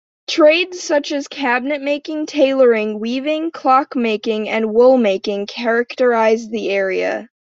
[0.27, 7.29] Trades such as cabinet-making, tailoring, weaving, clock-making, and wool-making characterized the area.